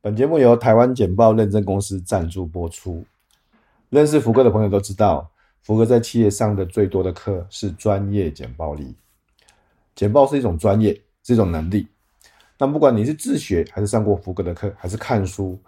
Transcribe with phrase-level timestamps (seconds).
[0.00, 3.04] 本节目由台湾简报认证公司赞助播出。
[3.90, 5.28] 认识福哥的朋友都知道，
[5.60, 8.94] 福哥在企业上的最多的课是专业简报力。
[9.96, 11.88] 简报是一种专业，是一种能力。
[12.58, 15.58] 那不管你是自学，还是上过福哥的课，还是看书，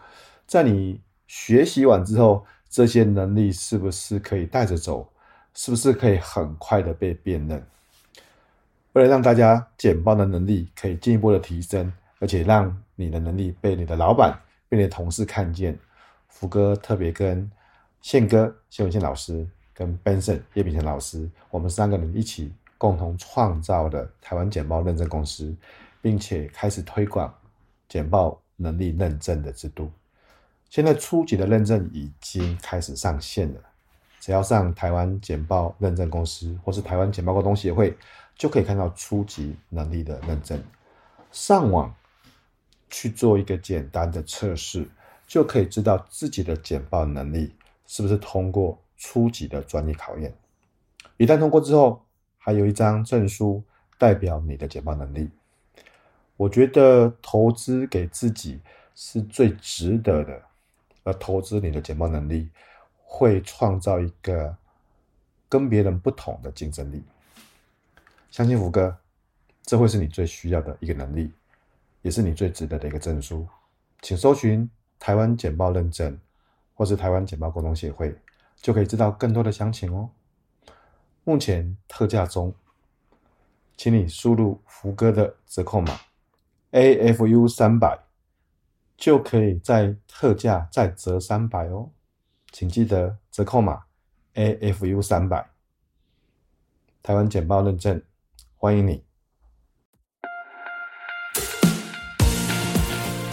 [0.46, 5.08] 在你学习完之后，这些能力是不是可以带着走？
[5.54, 7.66] 是不是可以很快的被辨认？
[8.92, 14.38] 为了让大家简报的能力可以进一步的提升，而且让你的能力被你的老板、
[14.68, 15.78] 被你的同事看见，
[16.28, 17.50] 福哥特别跟
[18.02, 25.54] 宪哥谢文宪老师、跟 Benson 叶秉成老师，我们三个人一起共同创造的台湾简报认证公司，
[26.02, 27.34] 并且开始推广
[27.88, 29.90] 简报能力认证的制度。
[30.68, 33.60] 现在初级的认证已经开始上线了，
[34.20, 37.96] 只要上台湾简报认证公司或是台湾简报沟通协会，
[38.36, 40.62] 就可以看到初级能力的认证。
[41.32, 41.94] 上网。
[42.90, 44.86] 去做一个简单的测试，
[45.26, 47.54] 就可以知道自己的简报能力
[47.86, 50.34] 是不是通过初级的专业考验。
[51.16, 52.04] 一旦通过之后，
[52.36, 53.62] 还有一张证书
[53.96, 55.30] 代表你的简报能力。
[56.36, 58.58] 我觉得投资给自己
[58.94, 60.42] 是最值得的，
[61.04, 62.48] 而投资你的简报能力
[63.04, 64.56] 会创造一个
[65.48, 67.04] 跟别人不同的竞争力。
[68.30, 68.96] 相信福哥，
[69.62, 71.30] 这会是你最需要的一个能力。
[72.02, 73.46] 也是你最值得的一个证书，
[74.00, 74.68] 请搜寻
[74.98, 76.18] 台湾简报认证，
[76.74, 78.16] 或是台湾简报沟通协会，
[78.56, 80.10] 就可以知道更多的详情哦。
[81.24, 82.54] 目前特价中，
[83.76, 86.00] 请你输入福哥的折扣码
[86.72, 87.98] AFU 三百，
[88.96, 91.90] 就可以在特价再折三百哦。
[92.50, 93.84] 请记得折扣码
[94.34, 95.50] AFU 三百，
[97.02, 98.02] 台湾简报认证，
[98.56, 99.04] 欢迎你。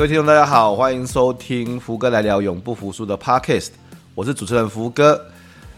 [0.00, 3.68] 各位听众，大家好，欢迎收听福哥来聊永不服输的 Podcast，
[4.14, 5.22] 我是主持人福哥。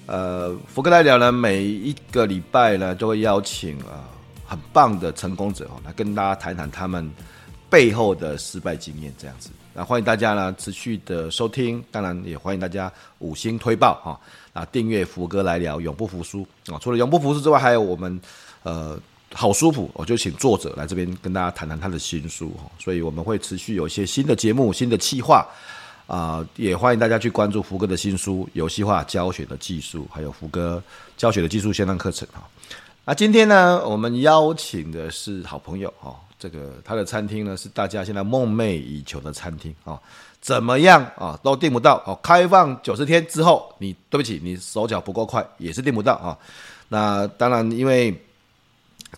[0.07, 4.05] 呃，福哥来聊呢，每一个礼拜呢，都会邀请啊、呃、
[4.47, 7.11] 很棒的成功者哦，来跟大家谈谈他们
[7.69, 9.51] 背后的失败经验，这样子。
[9.75, 14.21] 那欢迎大家呢持续的收听，当然也欢迎大家五星推爆哈
[14.53, 16.79] 啊，订阅福哥来聊永不服输啊。
[16.81, 18.21] 除了永不服输之外，还有我们
[18.63, 18.97] 呃。
[19.35, 25.47] 好舒服，我就请作者来这边跟大家谈谈他的新书哈，所以我们会持续有一些新的节目、新的企划
[26.07, 30.83] 啊，也欢迎大家去关注福哥的新书《游戏化教学的技术》，还有福哥
[31.17, 32.47] 教学的技术线上课程哈。
[33.05, 39.99] 那今天呢，我们邀请的是好朋友哈，这个他的餐厅呢是大家现在梦寐以求的餐厅啊，
[40.43, 46.37] 怎么样啊都订不到哦，开放九十天之后，你对不起，你手脚不够快也是订不到啊。
[46.89, 48.15] 那当然因为。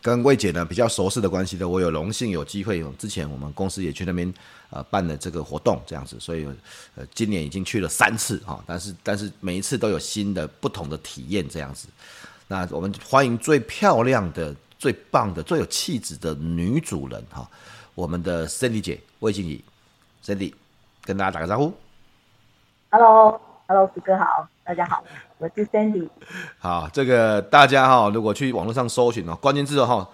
[0.04, 4.30] 跟魏姐呢比较熟识的关系的，我有荣幸有机会，之前我们公司也去那边
[4.68, 6.44] 呃办了这个活动这样子，所以
[6.94, 11.88] 呃今年已经去了三次哈，但是但是每一次都有新的不同的体验这样子。
[12.46, 17.48] 那我们欢迎最漂亮的、最棒的、最有气质的女主人哈，
[17.94, 19.64] 我们的 Cindy 姐魏静怡
[20.22, 20.52] ，Cindy
[21.02, 21.72] 跟大家打个招呼。
[22.90, 25.02] Hello，Hello，福哥好，大家好。
[25.38, 26.08] 我是 Sandy。
[26.58, 30.08] 好，这个大家哈，如果去网络上搜寻哦，关键字哈，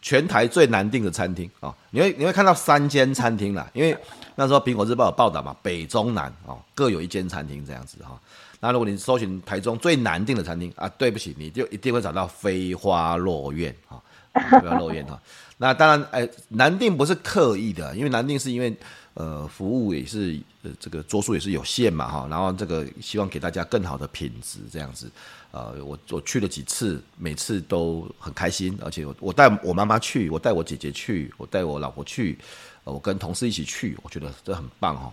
[0.00, 3.96] 全台最难订的餐厅啊，你会你会看到三间餐厅啦，因为
[4.36, 8.18] 那时候苹果日报有报道嘛，北中南哦各有一间餐厅这样子哈。
[8.60, 13.98] 那如果你搜寻台中最难订的餐厅啊，对不起，你就一定会找到飞花落院啊，
[14.32, 15.20] 飞花落院哈。
[15.56, 18.76] 那当然，哎，难订不是刻意的，因为难订是因为。
[19.14, 25.10] 呃，服务也是，呃，这个桌数也是有限嘛，哈，然后这个希望给大家更好的品质，这样子，
[25.50, 32.38] 呃，我我去了几次，每次都很开心，而且我我带我妈妈去，我带我姐姐去，我带我老婆去，
[32.84, 35.12] 呃，我跟同事一起去，我觉得这很棒哈。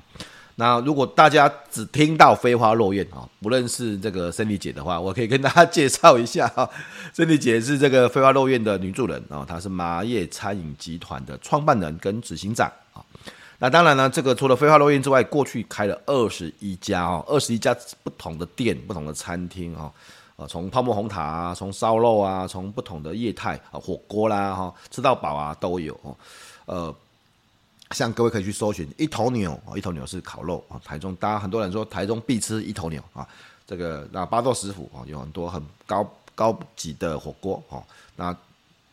[0.55, 6.69] 那如果大家只听到飞花落院啊，不认识这个森妮姐的话，我可以跟大家介绍一下哈
[7.13, 13.03] 森妮姐是这个飞花落院的女主人啊，她是麻叶餐饮集团的创办人跟执行长啊。
[13.61, 19.91] 那当然呢，这个除了飞花落院之外，过去开了二十一家哦，二十一家不同的店、不同的餐厅哦，
[20.37, 26.15] 呃，从泡沫红塔啊，从烧肉啊，从不同的业态啊，火锅啦哈，吃到饱啊都有哦，
[26.67, 26.95] 呃，
[27.91, 33.27] 像各位可以去搜寻一头牛啊，一头牛是烤肉啊，台中大家很多人说台中必吃一头牛啊，
[33.67, 37.83] 这个那八斗师傅啊有很多很高高级的火锅哦，
[38.15, 38.33] 那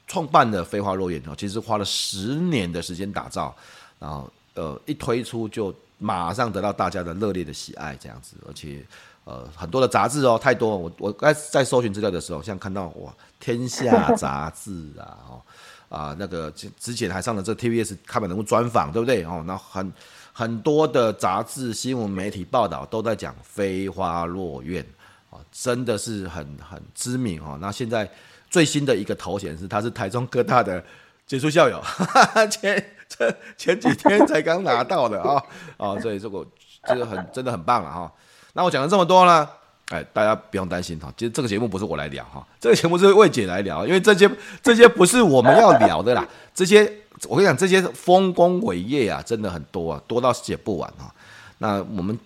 [0.08, 3.54] 创办的飞花落雁哦，其实花了十年的时间打造，
[4.00, 8.84] 然后呃一推出就马上得到大家的热烈的喜爱这样子，而且
[9.24, 15.40] 呃很多的杂志哦太多，我我在在搜寻资料的时候，像看到哇天下杂志啊哦。
[15.88, 19.22] 啊，那个之前还上了这 TVS 看板人物专访，对不对？
[19.22, 19.92] 哦，那很
[20.32, 24.84] 很多的杂志、新闻媒体报道都在讲飞花落院，
[25.30, 27.56] 啊，真的是很很知名哦。
[27.60, 28.10] 那现在
[28.50, 30.84] 最新的一个头衔是，他是台中科大的
[31.24, 31.80] 杰出校友，
[32.50, 32.84] 前
[33.18, 35.42] 这前几天才刚拿到的啊
[35.76, 36.46] 啊，所以这个
[36.86, 38.12] 这个很真的很棒了哈。
[38.52, 39.48] 那我讲了这么多呢。
[39.90, 44.28] 哎，大家不用担心哈，其实这个节目不是我来聊哈，这个节目是魏姐来聊，因为这些
[44.60, 46.82] 这些不是我们要聊的啦，这些
[47.28, 51.14] 我跟你讲，这些丰功伟业啊，真的很多啊，多到写不完哈。
[51.58, 52.18] 那我们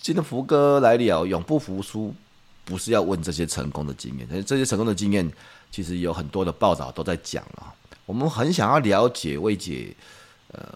[0.00, 2.14] 今天福哥来聊，永不服输，
[2.64, 5.28] 不是要问这些成功的经验，这些成功的经验
[5.72, 7.74] 其实有很多的报道都在讲了。
[8.08, 9.94] 我们很想要了解魏姐，
[10.52, 10.66] 呃，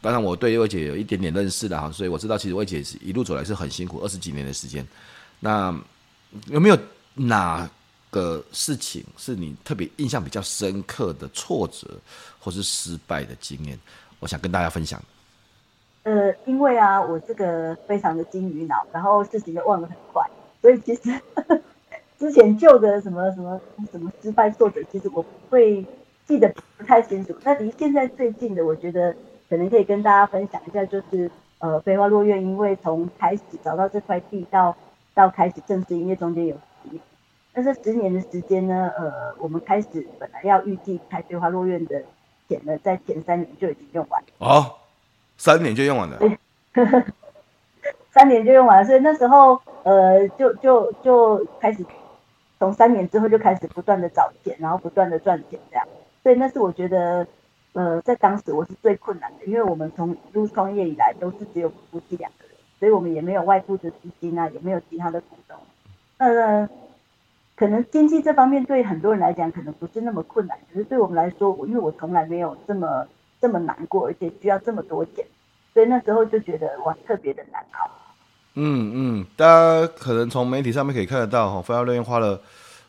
[0.00, 4.86] 当然我对魏姐有一点点认识的哈，所以我知道其实魏姐是一路走来是很辛苦，二十几年的时间。
[5.40, 5.76] 那
[6.46, 6.78] 有没有
[7.14, 7.68] 哪
[8.10, 11.98] 个事情是你特别印象比较深刻的挫折
[12.38, 13.76] 或是失败的经验？
[14.20, 15.02] 我想跟大家分享。
[16.04, 20.24] 呃，因为啊，我这个非常的金鱼脑，然后事情又忘得很快，
[20.62, 21.20] 所以其实
[22.20, 23.60] 之前旧的什么什么
[23.90, 25.84] 什么失败挫折，其实我会
[26.28, 27.34] 记得不太清楚。
[27.42, 29.16] 那离现在最近的，我觉得
[29.48, 34.76] 可能可以跟大家分享一下，就是呃，飞花落雁，因为从开始找到这块地到
[35.14, 37.02] 到开始正式营业中间有十年，
[37.54, 42.02] 但是十年的时间呢，呃，我们开始本来要预计开飞花落雁的
[42.46, 44.26] 钱呢，在前三年就已经用完了。
[44.38, 44.76] 哦，
[45.38, 46.18] 三年就用完了。
[46.18, 46.38] 对，
[48.12, 51.82] 三年就用完了，所以那时候呃，就就就开始
[52.58, 55.88] 从三年之后就开始不断的找钱，然后不断的赚钱这样。
[56.22, 57.26] 所以那是我觉得
[57.72, 62.54] 呃，在当时我是最困难的，因为我们从入创业以来都是只有夫妻两个人。
[62.78, 65.56] 所以我们也没有外部的资金啊，也没有其他的股东。
[66.16, 66.68] 那呃，
[67.56, 73.04] 可能经济这方面对很多人来讲可能不是那么困难，可是对我们来说，因为我从来没有这么
[73.40, 75.24] 这么难过，而且需要这么多钱，
[75.74, 77.90] 所以那时候就觉得哇，特别的难熬。
[78.54, 82.40] 嗯嗯，大家可能从媒体上面可以看得到哈，飞花落雁花了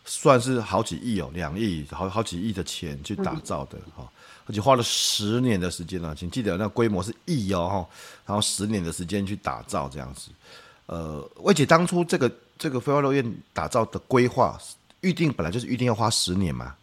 [0.09, 4.03] 算是好几亿哦，两亿好好几亿的钱去打造的哈。
[4.03, 4.07] 嗯
[4.49, 7.85] 而且花了十年的时间呢，请记得那规模是亿哦，
[8.25, 10.31] 然后十年的时间去打造这样子。
[10.87, 13.23] 呃，魏姐当初这个这个飞花落雁
[13.53, 14.57] 打造的规划
[15.01, 16.73] 预定本来就是预定要花十年嘛？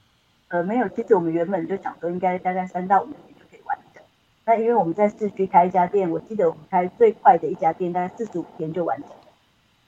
[0.47, 4.01] 呃，没有，其实我们原本就想说应该大概三到五年就可以完成。
[4.45, 9.09] 那因为我们在市区开一家店，我记得我们开最快的一家店大概四十五天就完成，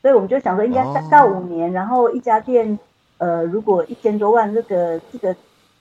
[0.02, 2.76] 所以我们就想说应该三到五年，哦、然后一家店
[3.18, 5.36] 呃如果一千多万这个这个。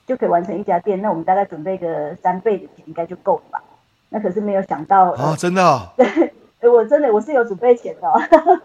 [0.07, 3.61] 就可以完成一家店，那我们大概准备个三倍的钱应该就够了吧？
[4.07, 5.81] 那可是没有想到啊，真的、哦？
[6.61, 8.17] 对， 我真的我是有准备钱的、哦，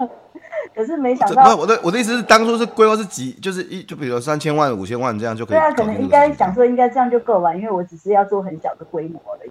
[0.73, 1.57] 可是没想到。
[1.57, 5.59] 我的我的意思是，当初是规划是几，就是一就比如三千万、五千万这样就可以。
[5.59, 9.51] 对啊，可能应该想说应该这样就够了，因为我只是要做很小的规模而已。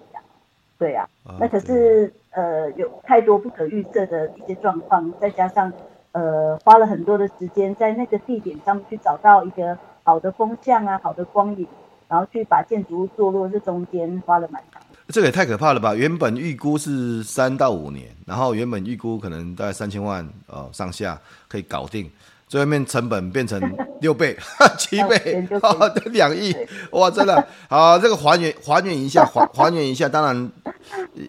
[0.78, 5.70] 对啊，啊那可是呃有太多不可预测的一些状况，再加上
[6.12, 11.66] 呃花了很多的时间在那个地点上面去找到一个好的风向啊，好的光影。
[12.08, 14.82] 然后去把建筑物坐落，这中间花了蛮长。
[15.08, 15.94] 这个也太可怕了吧！
[15.94, 22.10] 原本预估是三到五年，然后原本预估可能大概三千万呃上下可以搞定，
[22.46, 23.58] 最后面成本变成
[24.02, 24.36] 六倍、
[24.76, 26.54] 七倍，哦，两亿，
[26.90, 30.06] 哇，真的 好，这个还原还原一下，还还原一下。
[30.06, 30.52] 当然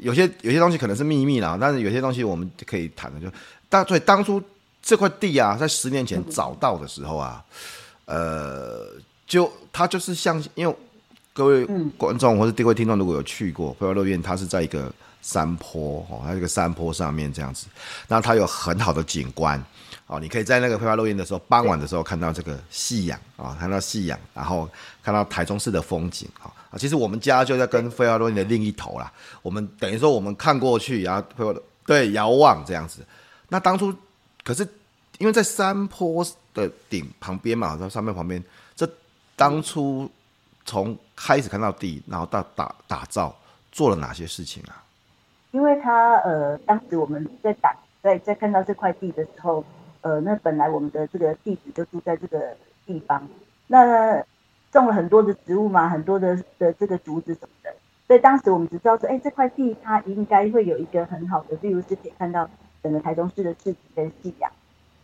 [0.01, 3.21] 有些有些东西可能是秘密啦，但是有些东西我们可以谈的。
[3.21, 3.27] 就
[3.69, 4.43] 当所以当初
[4.83, 7.43] 这块地啊，在十年前找到的时候啊，
[8.05, 8.89] 呃。
[9.25, 10.75] 就它就是像，因为
[11.31, 11.65] 各位
[11.97, 17.65] 观众或者各位听众如果有去过飞花落雁，它是在一个山坡哦，它一个山坡上面这样子，
[18.07, 19.63] 那它有很好的景观
[20.05, 24.69] 哦，你可以在那个飞花落雁的时候，傍晚的时候看到这个夕阳啊，看到夕阳，然后
[25.01, 26.51] 看到台中市的风景啊。
[26.77, 29.11] 其实我们家就在跟飞花落雁的另一头啦，
[29.41, 33.03] 我们等于说我们看过去，然后飞花对遥望这样子。
[33.47, 33.91] 那当初
[34.43, 34.67] 可是
[35.19, 38.43] 因为在山坡的顶旁边嘛，在上面旁边
[38.75, 38.89] 这。
[39.35, 40.07] 当初
[40.63, 43.35] 从开始看到地，然后到打打造，
[43.71, 44.83] 做了哪些事情啊？
[45.50, 49.65] 因为他呃，当时我们在打在在看到这块地的时候，
[50.01, 53.27] 呃，那本来我们的这个地址就住在这个地方，
[53.65, 54.23] 那
[54.71, 62.47] 种了很多的植物嘛，很多的的这个竹子什么的，所以当时我们只知道说，哎，这块地它应该会有一个很好的，例如是可以看到
[62.83, 64.51] 整个台中市的市集跟信仰。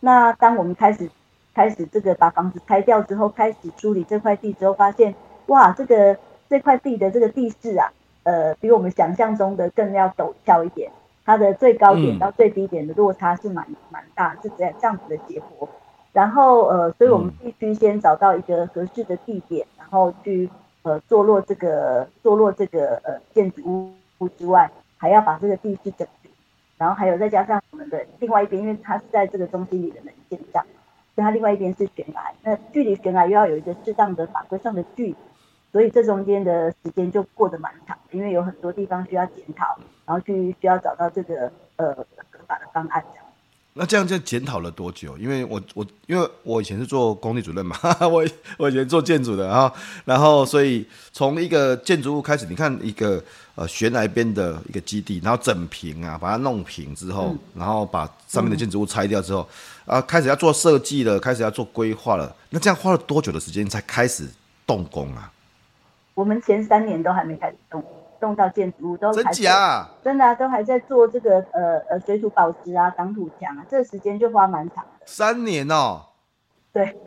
[0.01, 1.09] 那当我们开始
[1.53, 5.15] 开始这个把房子拆掉之后，开始梳理这块地之后，发现
[5.47, 6.17] 哇，这个
[6.47, 7.91] 这块地的这个地势啊，
[8.23, 10.91] 呃，比我们想象中的更要陡峭一点。
[11.25, 15.69] 它的最高点到最低点的落差是蛮蛮大，是这样这样子的结果。
[16.11, 20.49] 然后呃，所以我们必须先找到一个合适的地点，然后去
[20.81, 26.18] 呃坐落这个坐落这个呃建筑物之外，还要把这个地势整平。
[26.79, 30.65] 然后还有再加上我们的另外一边，因为它是在这个中心里的能见上，
[31.13, 35.15] 所以它另外一边是悬崖，那距离悬崖又要有一个适当的法规上的距离。
[35.71, 43.25] 所以这中间的时间就过得蛮长，因为有很多地方需要检讨，然后去需要找到这个呃合法的方案这样。
[43.73, 45.15] 那这样就检讨了多久？
[45.15, 48.25] 因为我我因为我以前是做工地主任嘛，哈 哈我
[48.57, 49.71] 我以前做建筑的啊，
[50.05, 53.23] 然后所以从一个建筑物开始，你看一个
[53.59, 59.45] 呃悬崖边的一个基地，然后整平啊，把它弄平之后，嗯、然后把上面的建筑物拆掉之后，
[59.85, 62.33] 啊、开始要做设计了，开始要做规划了。
[62.51, 64.25] 那这样花了多久的时间才开始
[64.65, 65.29] 动工啊？
[66.13, 67.83] 我们前三年都还没开始动，
[68.17, 69.89] 动到建筑物都还真假？
[70.01, 75.05] 真的、啊、都还在做这个呃呃水土保持啊、挡土墙啊，这个时间就花蛮长的。
[75.05, 76.05] 三年哦。
[76.71, 76.97] 对，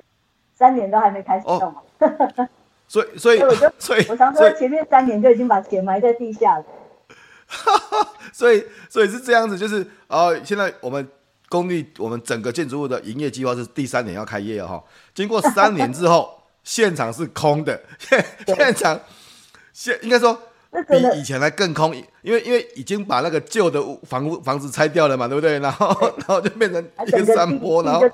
[0.54, 1.62] 三年都还没开始动。
[1.62, 1.76] 哦、
[2.92, 3.38] 所以所以
[3.78, 6.64] 所以我常说前面三年就已经把钱埋在地下了。
[8.32, 11.08] 所以所以是这样子，就是呃，现在我们
[11.48, 14.84] 工地我们整个建筑物的营业计划是第三年要开业哈、哦，
[15.14, 16.38] 经过三年之后。
[16.64, 19.00] 现场是空的，现现场
[19.72, 20.32] 现应该说
[20.70, 25.58] 比以前还更空，因为因为已经把那个旧的房屋房子拆掉了嘛，对不对？
[25.58, 28.08] 然后然后就变成一个山坡，然后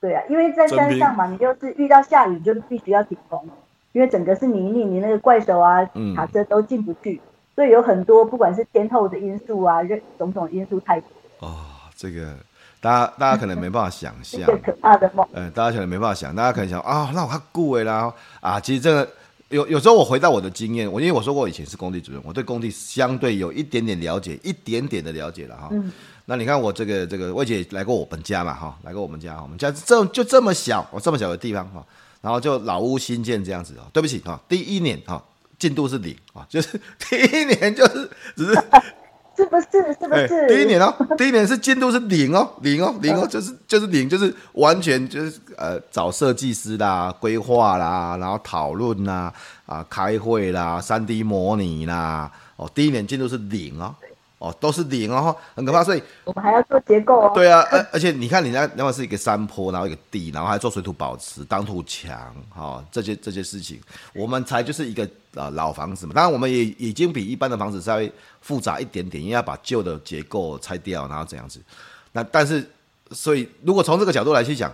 [0.00, 3.46] 对啊，因为在山上嘛，你就是遇到下雨就必须要停工，
[3.92, 5.84] 因为整个是泥泞，你那个怪手啊、
[6.16, 7.20] 卡车都进不去，
[7.54, 9.80] 所以有很多不管是天候的因素啊，
[10.18, 11.08] 种种因素太多。
[11.40, 11.54] 哦，
[11.96, 12.34] 这个。
[12.80, 15.24] 大家大家可能没办法想 象，最可怕的梦。
[15.34, 19.08] 嗯，大家可能没办法想，大家可能想啊，那我还顾伟啦啊，其实这个
[19.50, 25.68] 有有时候我回到我的经验，我因为我说过我以前是工地主任，我对工地相对有一点点了解，一点点的了解了哈。
[25.70, 25.92] 嗯。
[26.24, 31.86] 那你看我这个这个魏姐来过我们家嘛哈，来过我们家，我们家这就这么小，我这么小的地方哈，
[32.22, 33.84] 然后就老屋新建这样子哦。
[33.92, 35.22] 对不起啊，第一年哈
[35.58, 38.54] 进度是零啊，就是 第一年就是只是。
[39.34, 39.66] 是不是？
[39.98, 40.26] 是不是？
[40.28, 49.32] 欸、第一年哦，第一年是进度是零哦，零哦，零哦，就是就是零，就是完全就是呃找设计师啦、规划啦，然后讨论啦、
[49.64, 53.94] 啊开会啦、三 D 模拟啦，哦，第一年进度是零哦，
[54.42, 55.84] 哦都是零哦，很可怕。
[55.84, 57.30] 所以我们还要做结构哦。
[57.34, 63.80] 对啊，而而且你看，你那那么是一个山坡，然后一个地，然后还做水土保持、挡土墙，哈、哦，这些这些事情，
[64.12, 65.08] 我们才就是一个。
[65.34, 71.58] 啊，老房子嘛，当然我们也已经比一般的房子稍微复杂一点点，因为要把旧的结构拆掉，然后这样子。
[72.12, 72.62] 那但是，
[73.12, 74.70] 所以如果从这个角度来去讲，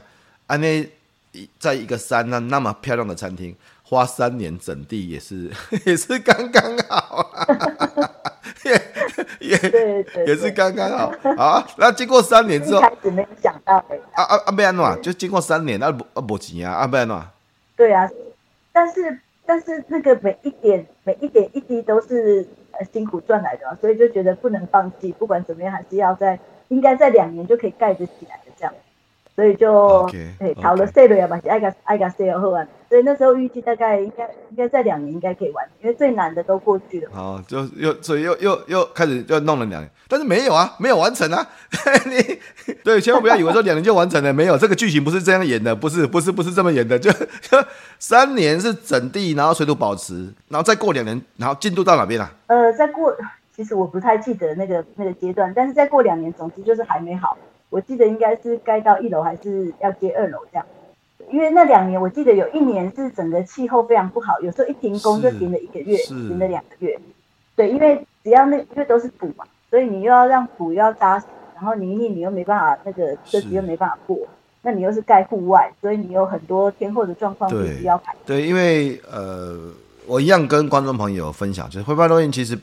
[0.48, 0.90] 安内
[1.60, 5.48] 在一个山那那么漂亮的餐厅，花三年整地也是
[5.86, 7.54] 也是刚刚好，也
[9.40, 11.66] 也也是刚刚好啊。
[11.76, 13.84] 那经过三年之后，开始没有想到啊
[14.22, 14.52] 啊啊！
[14.52, 17.32] 不然喏，就经过三年，那不啊不钱啊，啊。
[17.76, 18.08] 对啊，
[18.72, 19.18] 但是。
[19.50, 28.38] 但是那个每一点每一点一滴都是呃辛苦赚来的，所以就觉得不能放弃，不管怎么样还是要在应该在两年就可以盖得起来。
[29.38, 37.10] 所以就对，考了税了呀嘛，爱个爱个税后完，所以那时候预计大概应该应该在两年应该可以完，因为最难的都过去了。
[37.14, 41.46] 哦，就又所以又又又开始又弄了两年，但是没有啊，没有完成啊。
[42.06, 47.64] 你对，千万不要以为说两年就完成了，没有这个剧情不是这样演的，不是不是不是这么演的，就就
[48.00, 52.28] 三年是整地，然后水土保持，然后再过两年，然后进度到哪边啊？
[52.48, 53.16] 呃，再过，
[53.54, 57.38] 其实我不太记得那个那个阶段，但是再过两年，总之就是还没好。
[57.70, 60.66] 我记得应该是盖到一楼，还是要接二楼这样。
[61.30, 66.98] 因为那两年，我记得有一年是整个气候非常不好，有时候一停工就停了一个月，停了两个月。
[67.54, 74.16] 对，因为只要那因为都是土嘛，所以你又要让土要扎实，然后泥泞你又没办法那个车子又没办法过，
[74.62, 78.14] 那你又是盖户外，所以你有很多天候的状况必须要排。
[78.24, 79.58] 对，因为呃，
[80.06, 82.58] 我一样跟观众朋友分享，就是辉发录音其实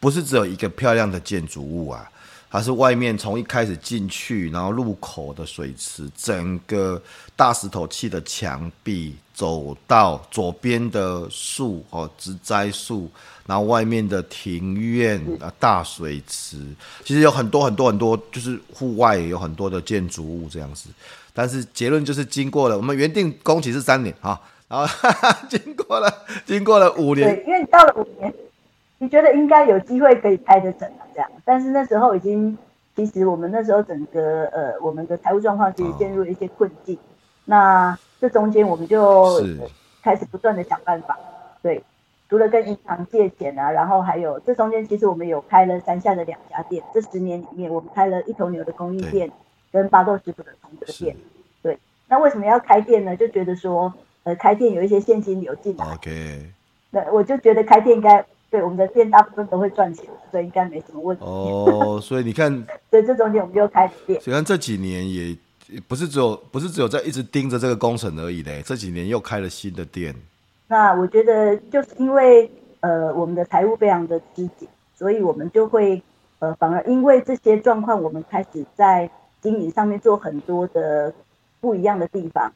[0.00, 2.10] 不是只有一个漂亮的建筑物啊。
[2.50, 7.00] 它是外面从一开始进去，然后入口的水池，整个
[7.36, 13.10] 大石头砌的墙壁，走到左边的树哦，植栽树，
[13.46, 16.56] 然后外面的庭院啊，大水池，
[17.04, 20.88] 其实有很多很多很多，就是户外有很多的建筑物这样子。
[21.34, 26.12] 但是结论就是，经过了我们原定工期是三年啊，然后哈哈经过了
[26.46, 28.34] 经过了五年，对，因为到了五年。
[29.00, 32.58] 你觉得应该有机会可以开得成这样，但是那时候已经，
[32.96, 36.96] 其实我们那时候整个呃，我们的财务状况其实陷入了一些困境。
[36.96, 37.00] 哦、
[37.44, 39.40] 那这中间我们就
[40.02, 41.16] 开始不断的想办法，
[41.62, 41.80] 对，
[42.28, 49.30] 除了跟银行借钱啊，然后还有这中间其实我们有开了山下的两家店，这十年里面我们开了一头牛的公益店，
[49.70, 51.14] 跟巴豆师傅的同德店，
[51.62, 51.78] 对。
[52.08, 53.16] 那为什么要开店呢？
[53.16, 56.50] 就觉得说，呃，开店有一些现金流进来，OK。
[56.90, 58.26] 那我就觉得开店应该。
[58.50, 61.22] 对，我们的店大部分都会赚钱，所以应该没什么问题。
[61.24, 62.50] 哦，所以你看，
[62.90, 64.18] 所以这中间我们就开始店。
[64.20, 65.36] 虽然这几年也
[65.86, 70.14] 不是只有不是只有在一直盯着这个工程而已嘞，这几年又开了新的店。
[70.66, 72.50] 那我觉得就是因为
[72.80, 76.02] 呃我们的财务非常的吃紧，所以我们就会
[76.38, 79.10] 呃反而因为这些状况，我们开始在
[79.42, 81.12] 经营上面做很多的
[81.60, 82.50] 不一样的地方。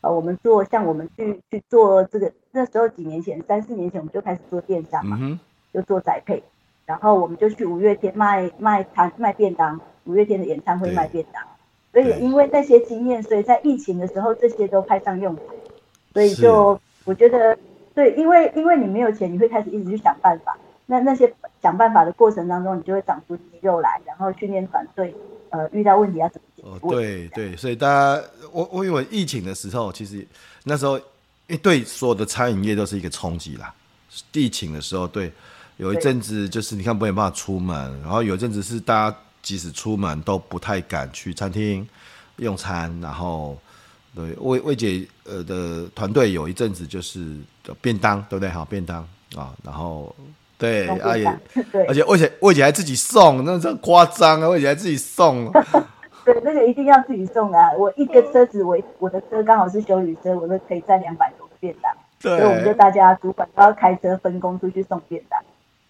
[0.00, 5.38] 呃，我们做像我们去去做这个，那时候几年前，三四年前我们就开始做电商嘛，嗯、
[5.72, 6.42] 就做宅配，
[6.86, 11.42] 然后我们就去五月天卖卖摊卖便当，五月天的演唱会卖便当，
[11.92, 15.44] 所以因为那些经验，所以在疫情的时候这些都派上用场，
[16.12, 17.58] 所以就我觉得
[17.94, 25.12] 对，因为因为你没有钱，你会开始一直去想办法，那那些想办法的过程当中，你就会长出肌肉来，然后训练团队，
[25.50, 26.68] 呃，遇到问题要怎么解决？
[26.68, 28.22] 哦，对对，所以大家。
[28.50, 30.26] 我我以为疫情的时候，其实
[30.64, 31.04] 那时候，因
[31.48, 33.72] 为对所有的餐饮业都是一个冲击啦。
[34.32, 35.30] 疫情的时候，对，
[35.76, 41.86] 有一阵子就是你看没有办法出门，然后有一阵子是大家即使出门都不太敢去餐厅
[42.36, 43.58] 用餐，然后
[44.14, 47.36] 对魏魏姐呃的团队有一阵子就是
[47.82, 48.48] 便当，对不对？
[48.48, 50.16] 好便当啊，然后
[50.58, 54.48] 对啊对，而且魏姐魏姐还自己送，那这夸张啊！
[54.48, 55.48] 魏姐还自己送。
[56.26, 57.70] 对，那个一定要自己送啊。
[57.78, 61.90] 我一个车子，我我的车刚好是修理车，我都可以载两百多个便当。
[62.20, 65.40] 对，所以我们就大家主管都要开车分工出去送便当。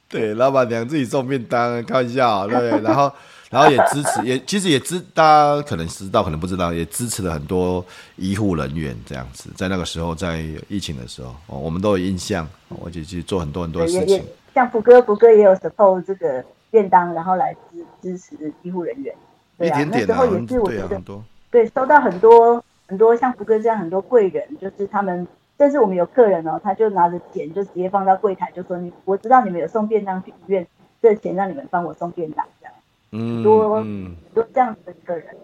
[0.09, 2.71] 对，老板娘自己送便当，开玩笑，对。
[2.83, 3.11] 然后，
[3.51, 7.85] 然后也支持，也其实也支，大家可能知道，可能不知道，也支持了很多
[8.17, 9.51] 医护人员这样子。
[9.57, 12.47] 在那个时候，在疫情的时候，哦，我们都有印象，
[12.85, 14.23] 而且去做很多很多事情。
[14.59, 19.15] 像福哥，福哥也有 support 这个便当，然后来支支持医护人员。
[19.57, 21.01] 对啊，那时候也是我觉得，
[21.49, 25.25] 对，收到很多很多像福哥这样很多贵人，就是他们，
[25.59, 30.67] 甚至我们有客人哦，他就拿着钱就直接放到柜台，就说你，我知道你们有送便当去医院，
[31.01, 32.75] 这钱让你们帮我送便当这样，
[33.13, 35.37] 嗯，很多很多这样子的客人。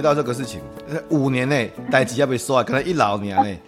[0.00, 0.62] 回到这个事情，
[1.10, 3.60] 五年内代志要被刷，可能一老年嘞。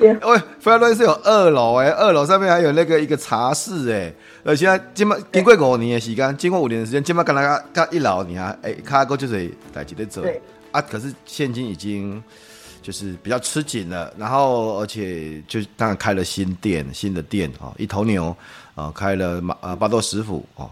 [0.00, 4.10] 喂，飞来轮是有二楼哎，二楼上面还有那个一个茶室哎。
[4.44, 10.24] 而且今麦经过五年的时间，经过五年的时间，今麦跟他刚一老年啊，哎，卡哥就是代志在走。
[10.70, 12.22] 啊，可是现金已经
[12.80, 18.34] 就是比较吃紧了，然后而且就当然开了新店，新的店啊，一头牛
[18.74, 20.70] 啊，开了马呃巴豆师傅哦，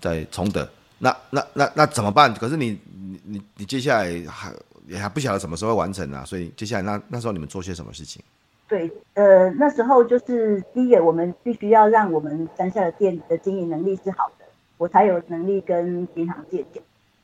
[0.00, 0.68] 在崇德。
[1.04, 2.32] 那那那那怎么办？
[2.34, 2.80] 可是你。
[3.06, 4.50] 你你你接下来还
[4.88, 8.20] 也还不晓得什么时候会完成啊，所以接下来那那时候你们做些什么事情？
[8.66, 14.44] 对，呃，那时候就是第一个，我们必须要让我们山下的店的经营能力是好的，
[14.78, 16.82] 我才有能力跟银行借钱。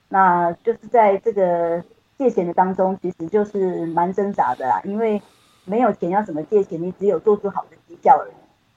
[0.08, 1.82] 那就是在这个
[2.16, 5.20] 借钱的当中，其实就是蛮挣扎的啦，因为
[5.64, 6.80] 没有钱要怎么借钱？
[6.80, 8.32] 你只有做出好的绩效而已，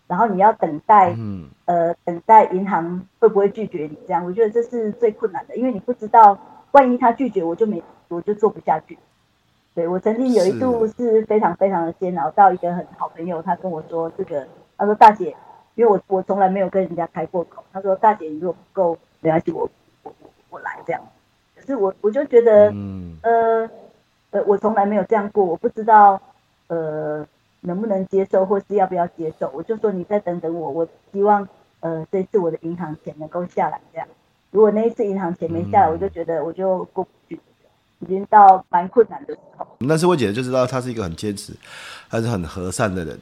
[0.07, 6.37] 然后你要等待，嗯，呃，等待银行会不会拒绝你这样，我觉得这是最困难的，因为你不知道。
[6.73, 8.97] 万一他拒绝，我就没，我就做不下去。
[9.75, 15.35] 对，我曾经有一度是非常非常的煎熬，到一个很好朋友，他跟我说这个，他说大姐，
[15.75, 19.69] 因为我我从来没有跟人家开过口，他说大姐，你如果不够，没关系，我
[20.01, 20.11] 我
[20.49, 20.99] 我来这样。
[21.55, 23.69] 可是我我就觉得，嗯、呃
[24.31, 26.19] 呃，我从来没有这样过，我不知道
[26.69, 27.23] 呃
[27.63, 29.49] 能不能接受，或是要不要接受。
[29.53, 31.47] 我就说你再等等我，我希望
[31.79, 34.07] 呃这次我的银行钱能够下来这样。
[34.51, 37.39] 如果那一次银行钱没下来，嗯、我就觉得我就过不去，
[37.99, 39.65] 已经到蛮困难的时候。
[39.87, 41.53] 但是我姐就知道他是一个很坚持，
[42.07, 43.19] 还是很和善的人。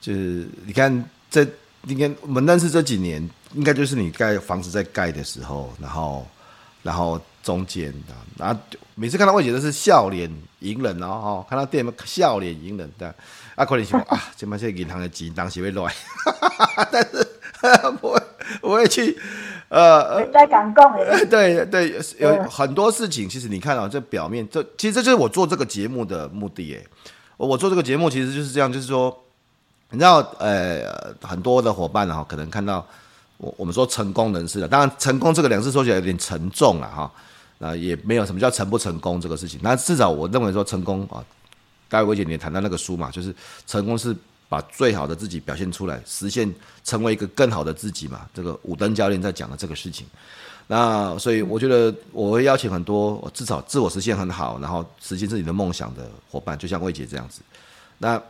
[0.00, 1.46] 就是你看这
[1.86, 3.22] 应该我们认识这几年，
[3.54, 6.26] 应该就是你盖房子在盖的时候，然后
[6.82, 8.60] 然后中间的然后
[8.94, 13.14] 每次看到魏姐都是笑脸迎人哦，看到店笑脸迎人的。
[13.54, 15.92] 啊，可能想 啊，这么些银行的钱当时会乱，
[16.90, 17.28] 但是
[18.00, 18.22] 不会
[18.62, 19.18] 不会去。
[19.68, 26.86] 呃，在港共诶，对对，有很多事情，其实你看到、哦、这表面，这其实这就是我做这个节目的目的诶。
[27.38, 29.14] 我做这个节目其实就是这样，就是说，
[29.90, 32.86] 你知道，呃，很多的伙伴哈，可能看到
[33.38, 37.10] 我我们说成功人士了，当然成功这个两字说起来有点沉重了哈，
[37.64, 41.22] 那也没有什么叫成不成功这个事情，那至少我认为说成功啊，
[41.88, 43.32] 刚才魏姐你也谈到那个书嘛，就是
[43.68, 44.12] 成功是
[44.48, 50.04] 把最好的自己表现出来，实现成为一个更好的自己嘛，这个武登教练在讲的这个事情。
[50.66, 57.42] 那所以我觉得我会邀请很多至少自我实现很好，然后实现自己的梦想的伙伴，就像魏姐这样子。
[57.98, 58.20] 那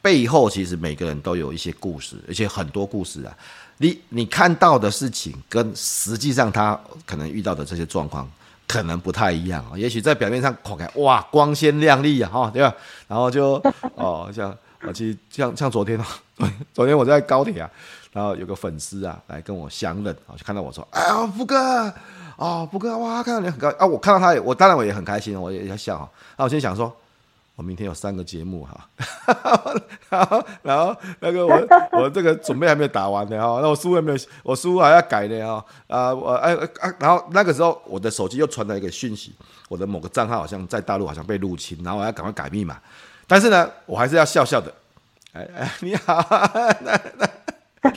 [0.00, 3.36] 背后其实每个人都有一些故事，而且很多故事啊。
[3.78, 8.30] 你你看到的事情跟实际上他可能遇到的这些状况
[8.66, 9.76] 可能不太一样啊。
[9.76, 12.74] 也许在表面上看起来哇光鲜亮丽啊，哈对吧？
[13.08, 13.54] 然后就
[13.94, 16.06] 哦像啊其实像像昨天啊，
[16.74, 17.70] 昨天我在高铁啊。
[18.12, 21.92] 然后有个粉丝啊来跟我相认啊，就看到我说：“哎呀，福哥
[22.38, 26.08] 啊，福哥哇，看到你很高啊！”我看到他也，我当然我也很开心，我也要笑啊。
[26.38, 26.90] 那我先想说，
[27.56, 28.86] 我明天有三个节目哈，
[30.10, 31.54] 然后然后那个我
[31.98, 35.64] 我这个准备还没有打完呢哈，那我书还没有，我书还要改呢哈。
[35.88, 39.34] 啊我哎啊，然后那个时候我的手机又传来一个讯息，
[39.70, 42.78] 我的某个账号好像在大陆好像被入侵，然后我要赶快改密码，
[43.26, 44.70] 但是呢，我还是要笑笑的，
[45.32, 46.22] 哎哎你好，
[46.82, 47.25] 那那。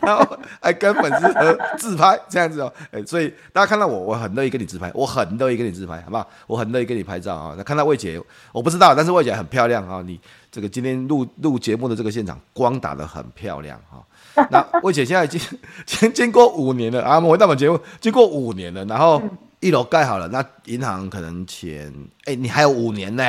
[0.02, 6.28] 然后还跟粉丝合自拍这样子哦，哎，所以大家看到我，我很乐意跟你自拍，我很乐意跟你自拍，好不好？
[6.48, 7.56] 我很乐意跟你拍照啊。
[7.58, 8.22] 那看到魏姐，
[8.52, 10.04] 我不知道，但是魏姐很漂亮啊。
[10.06, 10.20] 你
[10.52, 14.04] 这个今天录录节目的这个现场，光打得很漂亮哈。
[14.50, 15.40] 那 魏姐现在已经
[15.86, 19.22] 经经过五年了啊，我们回到我们节目，经过五年了，然后
[19.60, 21.94] 一楼盖好了，那银行可能前
[22.26, 23.24] 哎，你还有五年呢。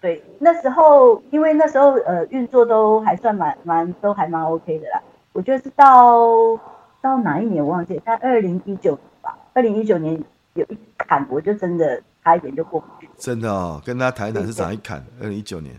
[0.00, 5.00] 对，那时候因为那时候呃运作都还算蛮蛮都还蛮 OK 的啦。
[5.34, 6.56] 我觉得是到
[7.00, 9.36] 到哪一年我忘记，在二零一九年吧。
[9.52, 10.14] 二零一九年
[10.54, 13.10] 有一坎，我就真的差一点就过不去。
[13.16, 15.04] 真的哦，跟大家谈一谈是哪一坎？
[15.20, 15.74] 二零一九年。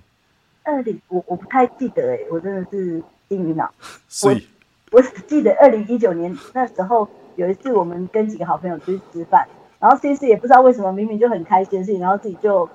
[0.64, 3.72] 二零我我不太记得哎，我真的是金鱼脑。
[4.10, 4.46] 所以
[4.92, 9.48] 我，我只记得二零一九年那时候有一次我们跟几个好朋友出去吃饭，
[9.80, 12.70] 然后其实也不知道为什么，明明就很开心的事情，然后自己就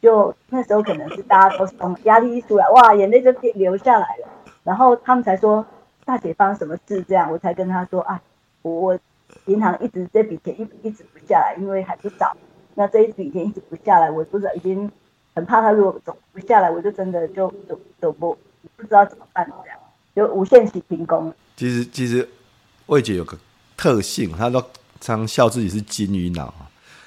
[0.00, 4.28] 就那时候可能是大家都从压力一出来，哇，眼泪就流下来了，
[4.64, 5.62] 然后他们才说。
[6.04, 7.02] 大姐发生什么事？
[7.08, 8.20] 这样我才跟他说啊，
[8.62, 8.98] 我我
[9.46, 12.36] 银行一直这笔钱一一直不下来，因为还不找。
[12.74, 14.90] 那这一笔钱一直不下来，我不知道已经
[15.34, 18.36] 很怕他如果走不下来，我就真的就走走不
[18.76, 19.78] 不知道怎么办这样，
[20.14, 21.32] 就无限期停工。
[21.56, 22.28] 其实其实
[22.86, 23.38] 魏姐有个
[23.76, 24.62] 特性，她都
[25.00, 26.52] 常笑自己是金鱼脑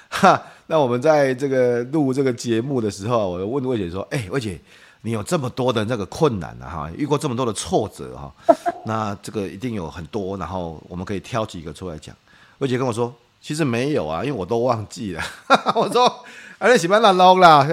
[0.08, 4.58] 哈，那我们在这个录这个节目的时候，我就问魏姐说：“哎、欸，薇姐。”
[5.06, 8.34] 你有这么多的那个困难啊，哈，遇过这么多的挫折哈，
[8.84, 12.12] 那这个一定有很多，然后我们可以挑几个出来讲。
[12.58, 15.22] 魏姐跟我说，其实没有啊，因为我都忘记了。
[15.76, 16.06] 我说，
[16.58, 17.64] 啊，你喜欢哪弄啦？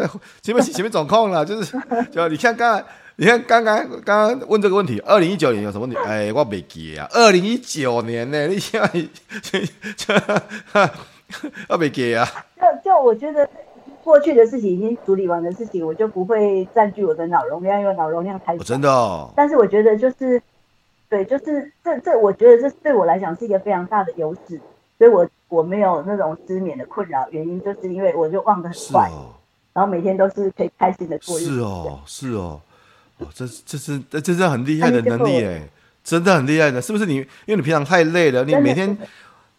[0.44, 1.76] 前面前面总控了，就是
[2.12, 2.84] 就你看刚，
[3.16, 5.98] 你看刚刚刚刚问这个问题，二零一九年有什么问题？
[6.06, 8.46] 哎，我没记啊，二零一九年呢？
[8.46, 10.22] 你现在
[11.68, 12.30] 我没记啊。
[12.58, 13.50] 就就我觉得。
[14.04, 18.64] 过去的事情已经处理完的事情，我就不会占据我的脑容量，因为脑容量太小。
[18.64, 19.32] 真的哦。
[19.36, 20.42] 但是我觉得就是，
[21.10, 24.60] 对，就是这这，我觉得这对我来讲是一个非常大的优势，
[24.98, 29.34] 所以我我没有那种失眠的困扰，原因就是因为我就忘得很快，哦、
[29.72, 31.56] 然后每天都是可以开心的过日子。
[31.56, 32.62] 是哦，是哦，
[33.20, 35.62] 哦，这这是这这是很厉害的能力哎，
[36.04, 37.16] 真的很厉害的，是不是你？
[37.46, 38.98] 因为你平常太累了，你每天。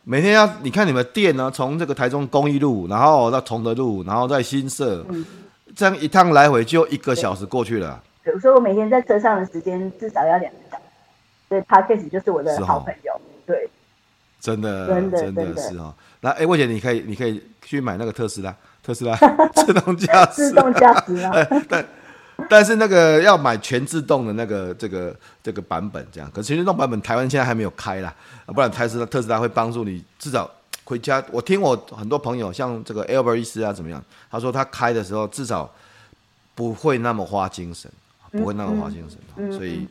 [0.06, 5.24] 每天要你看你们店呢，从这个台中公益路，然后到崇德路，然后在新社，嗯、
[5.74, 8.02] 这样一趟来回就一个小时过去了。
[8.22, 10.82] 比如说我每天在车上的时间至少要两个小时，
[11.48, 13.12] 所以 Podcast 就是我的好朋友。
[13.14, 13.68] 哦、对，
[14.40, 15.94] 真的真的真的是哦。
[16.20, 19.16] 那哎，魏姐，你可以你可以去买那个特斯拉，特斯拉
[19.56, 21.32] 自动驾驶，自动驾驶啊。
[21.68, 21.84] 对。
[22.48, 28.14] 但是那个要买全自动的那个这个这个版本，这样，可是全自动版本台湾现在还没有开啦，
[28.46, 30.50] 不然特斯拉特斯拉会帮助你至少
[30.84, 31.24] 回家。
[31.30, 35.72] 我听我很多朋友像这个 Albert 医师啊怎么样，他说他开的时候至少
[36.54, 37.90] 不会那么花精神，
[38.32, 39.86] 不会那么花精神，嗯嗯、所以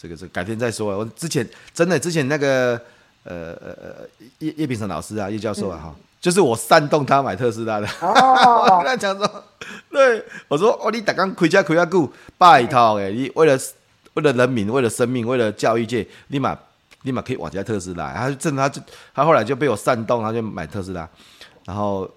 [0.00, 0.96] 这个这个、改天再说。
[0.96, 2.80] 我之前真的之前那个
[3.24, 3.94] 呃呃呃
[4.38, 5.94] 叶叶秉成老师啊叶教授啊哈。
[5.96, 9.44] 嗯就是我煽动他买特斯拉的， 我跟他讲说，
[9.98, 12.08] 对，我说哦，你打刚开车开啊久，
[12.38, 13.58] 拜托诶，你为了
[14.14, 16.56] 为了人民，为了生命，为了教育界，立马
[17.02, 18.12] 立马可以往家特斯拉。
[18.14, 18.80] 他就真的，他就
[19.12, 21.08] 他后来就被我煽动，他就买特斯拉，
[21.64, 22.08] 然后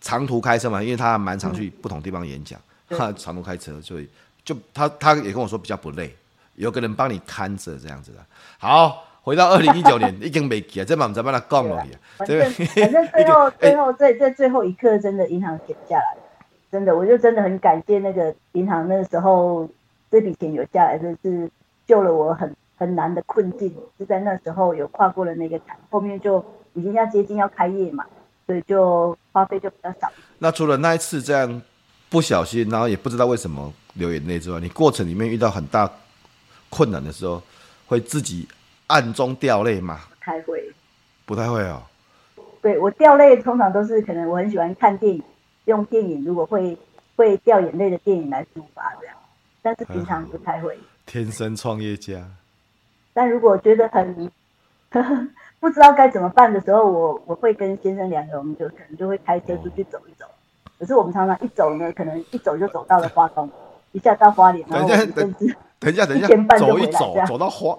[0.00, 4.08] 长途开车嘛，因为他蛮常去不同地方演讲，他、嗯、长途开车，所以
[4.42, 6.16] 就他他也跟我说比较不累，
[6.54, 8.18] 有个人帮你看着这样子的，
[8.58, 9.04] 好。
[9.20, 11.84] 回到二零一九年， 已经没记啊，这嘛唔知帮他讲了。
[12.16, 16.22] 反正反正最后 最后在在最后一刻，真的银行减下来了，
[16.70, 19.68] 真的，我就真的很感谢那个银行那个时候
[20.10, 21.50] 这笔钱有下来，就是
[21.86, 28.04] 救了我很很难的困境，就在那时候有跨过了那个坎，后面就已经要接近要开业嘛，
[28.46, 30.10] 所以就花费就比较少。
[30.38, 31.62] 那除了那一次这样
[32.10, 35.90] 不小心，然后也不知道为什么流眼泪之外，你过程里面遇到很大
[36.68, 37.42] 困难的时候，
[37.86, 38.46] 会自己
[38.88, 40.00] 暗中掉泪吗？
[40.10, 40.72] 不太会，
[41.24, 41.82] 不太会哦。
[42.60, 45.22] 对，我掉泪通常都是可能我很喜欢看电影，
[45.68, 46.76] 用电影如果会
[47.14, 49.14] 会掉眼泪的电影来抒发这样，
[49.62, 50.76] 但是平常不太会。
[51.04, 52.26] 天生创业家。
[53.12, 54.30] 但如果觉得很
[54.90, 55.28] 呵呵
[55.60, 60.24] 不知道该怎么办的时候，我我会跟先生两个，我们就可能就会开车出去走一走。
[60.24, 60.30] 哦、
[60.78, 63.50] 可是我们常常一走呢，可能一走就走到了花东，
[63.92, 67.76] 一下到花莲，然后甚至等一下，等一下， 等一下，走一走走到花，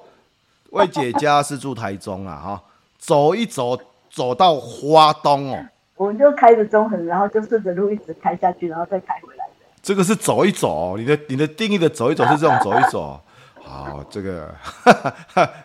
[0.71, 2.63] 魏姐家是住台中啊，哈，
[2.99, 3.77] 走一走
[4.11, 5.65] 走到花东哦。
[5.99, 9.43] 我们就开着中横，然后就顺着路一直开下去，然后再开回来。
[9.83, 13.19] 这个是走一走，你的你的定义的走一走是这种走一走。
[13.61, 14.49] 好，这个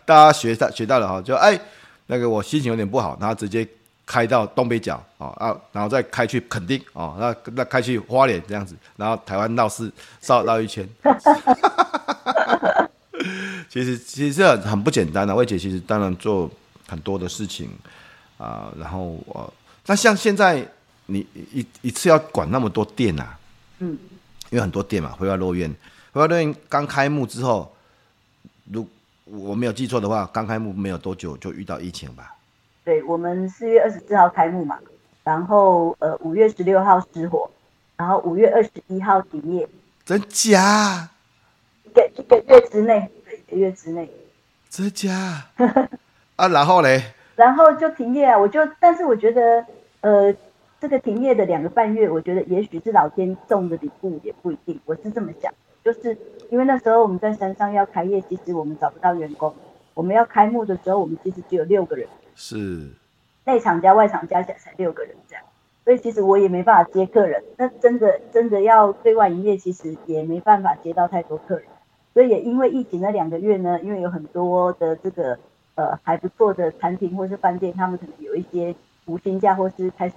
[0.04, 1.56] 大家学到学到了哈，就哎，
[2.08, 3.64] 那个我心情有点不好，然后直接
[4.04, 9.92] 开到东北角啊，然后再开去垦丁啊，那那开去花莲这样子，然后台湾绕四
[10.26, 10.84] 绕绕一圈。
[13.70, 16.50] 其实其实这很不简单的，魏姐其实当然做
[16.88, 17.70] 很多的事情
[18.36, 19.54] 啊，然后我
[19.86, 20.66] 那像现在
[21.06, 23.38] 你一一次要管那么多店啊，
[23.78, 23.98] 嗯，
[24.50, 25.68] 因为很多店嘛，回外落院，
[26.12, 27.70] 回外落院刚开幕之后。
[28.72, 28.88] 如
[29.26, 32.34] 我没有记错的话，刚开幕没有多久就遇到疫情吧？
[32.82, 34.78] 对，我们四月二十四号开幕嘛，
[35.22, 37.50] 然后呃五月十六号失火，
[37.98, 39.68] 然后五月二十一号停业。
[40.06, 41.10] 真假？
[41.84, 43.10] 一个一个月之内，
[43.48, 44.10] 一个月之内。
[44.70, 45.46] 真假？
[46.36, 47.12] 啊，然后嘞？
[47.36, 48.38] 然后就停业啊！
[48.38, 49.64] 我就，但是我觉得，
[50.00, 50.34] 呃，
[50.80, 54.78] 这个停业的两个半月，我觉得也许是老天送的礼物，也不一定。
[54.84, 55.52] 我是这么想。
[55.84, 56.16] 就是
[56.48, 59.54] 因为那时候我们在山上要开业，其实我们找不到员工。
[59.92, 62.90] 我们要开幕的时候，我们其实只有六个人，是
[63.44, 65.44] 内场加外场加起来才六个人这样。
[65.84, 67.44] 所以其实我也没办法接客人。
[67.58, 71.64] 那真的真的要对外营业，其实也没办法接到太多客人。
[72.14, 75.38] 所以也因为疫情那两个月呢，因为有很多的这个
[75.74, 78.74] 呃还不错的餐厅或是饭店，他们可能有一些
[79.06, 80.14] 无薪假，或是开始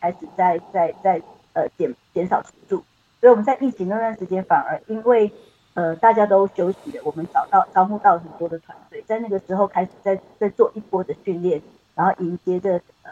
[0.00, 2.76] 开始在在在呃减减少出租。
[3.20, 5.32] 所以我们在疫情那段时间，反而因为
[5.74, 11.62] 呃大家都休息了，我们找到招募到很多的团队，在那个时候开始在在做一波的训练，
[11.94, 13.10] 然后迎接着呃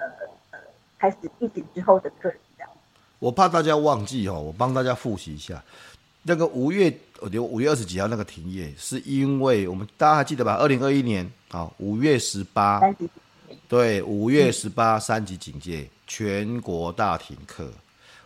[0.50, 0.58] 呃
[0.98, 2.70] 开始疫情之后的客人这样。
[3.18, 5.62] 我怕大家忘记哦，我帮大家复习一下，
[6.24, 10.54] 那个五月我觉得五月二十几号那个停业，是因为我们大家还记得吧？
[10.54, 12.80] 二零二一年啊五月十八，
[13.68, 17.70] 对，五月十八三级警戒，全国大停课。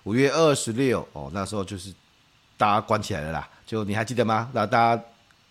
[0.04, 1.92] 五月二十六哦，那时候就是
[2.56, 3.48] 大家关起来了啦。
[3.66, 4.48] 就你还记得吗？
[4.52, 5.02] 那大家，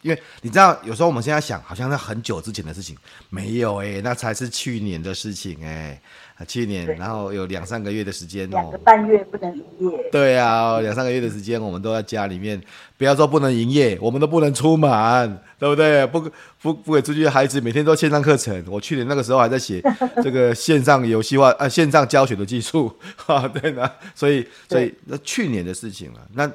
[0.05, 2.95] 因为你知道，有时候我们现在想，好像是很久之前的事情，
[3.31, 5.99] 没有哎、欸，那才是去年的事情哎、
[6.37, 10.09] 欸，去年，然后有两三个月的时间哦，两个半月不能营业。
[10.11, 12.61] 对啊，两三个月的时间，我们都在家里面，
[12.99, 16.05] 不要说不能营业，我们都不能出门，对不对？
[16.05, 16.21] 不
[16.61, 18.63] 不不给出去，孩子每天都线上课程。
[18.69, 19.81] 我去年那个时候还在写
[20.21, 26.47] 这个线上游戏化呃线上教学的技术，哈， 对呢，所以所以那去年的事情了，那。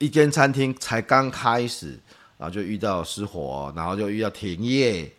[0.00, 1.98] 一间餐厅才刚开始，
[2.38, 5.10] 然后就遇到失火，然后就遇到停业，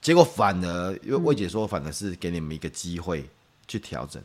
[0.00, 3.24] 结果反而，因为魏姐说，反而是给你们一个机会
[3.66, 4.22] 去调整。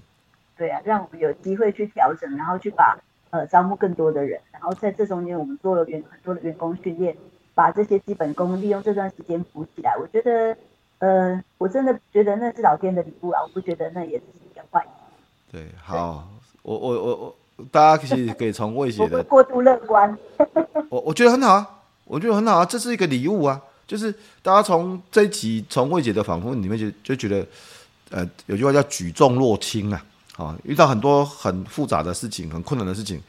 [0.57, 2.97] 对啊，让我们有机会去调整，然后去把
[3.29, 7.15] 呃招募更多的人，然后在这中间我们做了员很多的员工训练，
[7.53, 9.95] 把这些基本功利用这段时间补起来。
[9.95, 10.57] 我觉得，
[10.97, 13.41] 呃，我真的觉得那是老天的礼物啊！
[13.43, 14.85] 我不觉得那也是一个坏。
[15.51, 16.27] 对，好，
[16.63, 17.35] 我我我我。
[17.73, 20.17] 大家其实可以从魏姐的过度乐观，
[20.87, 21.78] 我我觉得很好啊，
[22.09, 27.45] 我觉得很好啊，这是一个礼物啊，就是大家从这一集从魏姐的访问里面就就觉得，
[28.09, 30.03] 呃，有句话叫举重若轻啊，
[30.37, 33.21] 啊，遇到很多很复杂的事情，很困难的事情，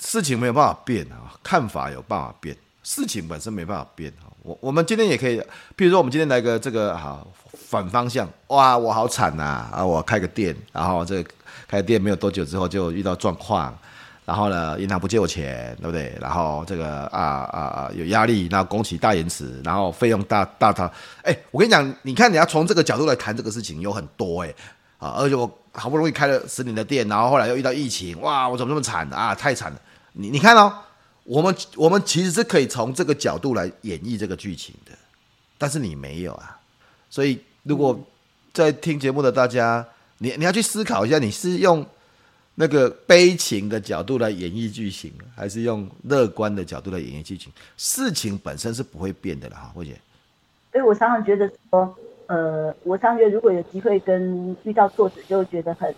[0.00, 4.26] 事情没有办法变啊，看法有办法变，事情本身没办法变啊。
[4.42, 5.38] 我我们今天也可以，
[5.76, 7.24] 譬如说我们今天来个这个啊
[7.68, 11.30] 反方向，哇，我好惨呐啊，我开个店，然后这个。
[11.68, 13.74] 开店没有多久之后就遇到状况，
[14.24, 16.16] 然后呢，银行不借我钱，对不对？
[16.20, 20.90] 然后这个啊啊啊有压力，然后工期大延迟，然后费用大大大。
[21.22, 24.54] 哎，我跟你讲，你看你要从这个角度来谈这个事情有很多哎
[24.98, 29.34] 啊，而且我好不容易开了十年的店，然后后来又遇到疫情，哇，我怎么这么惨啊？
[29.34, 29.80] 太惨了！
[30.12, 30.72] 你你看哦，
[31.24, 34.92] 我们我们其实是可以从这个角度来演绎这个剧情的，
[35.58, 36.56] 但是你没有啊，
[37.10, 37.98] 所以如果
[38.52, 39.84] 在听节目的大家。
[40.18, 41.84] 你你要去思考一下，你是用
[42.54, 47.50] 那个悲情的角度来演绎剧情，还是用乐观的角度来演绎剧情？
[47.78, 49.96] 事情本身是不会变的了哈，慧姐。
[50.70, 55.94] 所以我常常觉得说，呃，我常常觉得如果有机会跟遇到挫折就觉得很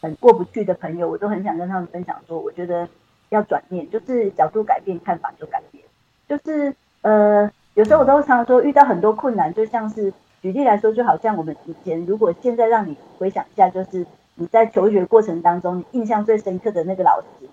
[0.00, 2.88] 很过不去的朋友，我都很想跟他们分享说，我觉得
[3.28, 5.84] 要转念，就是角度改变，看法就改变。
[6.26, 10.10] 就是呃，有时候我都常常说，遇到很多困难，就像是
[10.40, 14.06] 举例来说，就好像我们以前，如果现在让你回想一下，就是。
[14.40, 17.46] 你在求学过程当中，你印象最深刻的那个老师，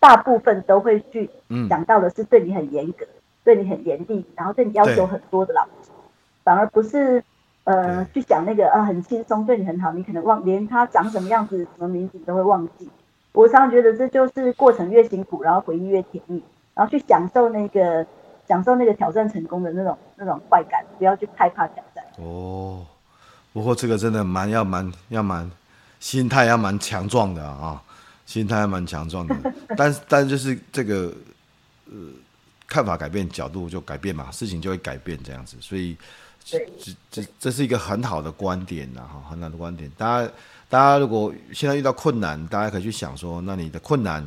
[0.00, 1.30] 大部分都会去
[1.70, 5.90] 讲到的是对你很严格、嗯、对你很严厉，然后对你要求很多的老师，
[6.42, 7.22] 反而不是
[7.62, 12.90] 呃去讲那个呃很轻松对你很好，你可能忘连他长什么样子、什么名字你都会忘记。
[13.30, 16.42] 我常常觉得这就是过程越辛苦，然后回忆越甜蜜，
[16.74, 18.04] 然后去享受那个
[18.48, 22.04] 享受那个挑战成功的那种那种快感，不要去害怕挑战。
[22.18, 22.84] 哦，
[23.52, 25.48] 不过这个真的蛮要蛮要蛮。
[26.06, 27.82] 心态要蛮强壮的啊，
[28.26, 29.34] 心态还蛮强壮的，
[29.76, 31.12] 但是但是就是这个
[31.86, 31.94] 呃
[32.68, 35.96] 看法改变，角度就改变嘛，事情就会改变这样子，所以
[36.44, 36.64] 这
[37.10, 39.90] 这这是一个很好的观点呐哈，很好的观点。
[39.98, 40.30] 大家
[40.68, 44.24] 大家如果现在遇到困难，大家可以去想说，那你的困难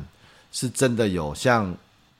[0.52, 1.74] 是真的有像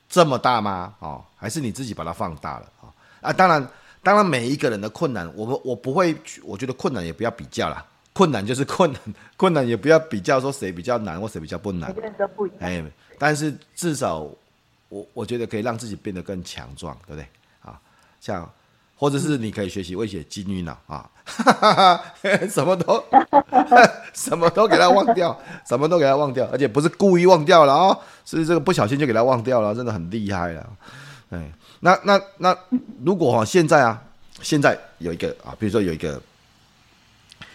[0.09, 0.91] 这么大吗？
[0.97, 2.89] 哦，还是你自己把它放大了啊？
[3.21, 3.69] 啊，当然
[4.01, 7.85] 当然每一个人的困难，我们我不会，我觉得困难也不要比较啦。
[8.13, 9.01] 困难就是困难，
[9.37, 11.93] 困难也不要比较说谁比较难或谁比较不难。
[12.59, 12.83] 哎，
[13.17, 14.27] 但是至少
[14.89, 17.25] 我我觉得可以让自己变得更强壮，对不对？
[17.61, 17.79] 啊，
[18.19, 18.49] 像
[18.97, 22.03] 或者是你可以学习，威胁金鱼脑啊，哈 哈
[22.49, 23.01] 什么都
[24.13, 30.69] 什么都给他忘掉， 什么都给他忘掉，而且不是故意忘掉了哦，是这个不小心就给他忘掉了，真的很厉害了。
[31.29, 32.57] 哎，那那那
[33.05, 34.03] 如果哈现在啊，
[34.41, 36.21] 现在有一个啊，比如说有一个。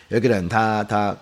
[0.09, 1.13] 有一个人他，他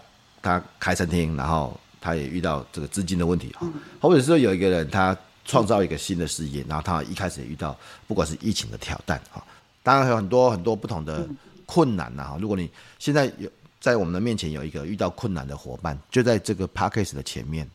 [0.42, 3.64] 他他开餐厅，然后他也遇到这个资金的问题啊，
[3.98, 5.16] 或者是说有一个人他
[5.46, 7.74] 创造一个新的事业，然后他一开始也遇到
[8.06, 9.42] 不管是疫情的挑战啊，
[9.82, 11.26] 当然还有很多很多不同的
[11.64, 12.36] 困难呐。
[12.38, 17.66] 如果你现在有在我们的面前有一个遇到困难的伙伴，就在这个 p a c k a g e 的前面，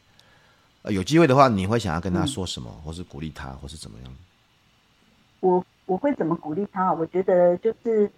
[0.83, 4.13] 有机会的话，你会想要跟他说什么，或是鼓励他，或是怎么样？
[5.39, 6.93] 我我会怎么鼓励他？
[6.93, 8.11] 我觉得就是